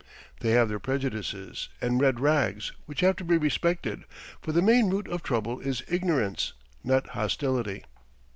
They 0.39 0.49
have 0.53 0.67
their 0.67 0.79
prejudices 0.79 1.69
and 1.79 2.01
"red 2.01 2.19
rags," 2.19 2.71
which 2.87 3.01
have 3.01 3.15
to 3.17 3.23
be 3.23 3.37
respected, 3.37 4.03
for 4.41 4.51
the 4.51 4.59
main 4.63 4.89
root 4.89 5.07
of 5.07 5.21
trouble 5.21 5.59
is 5.59 5.83
ignorance, 5.87 6.53
not 6.83 7.09
hostility. 7.09 7.83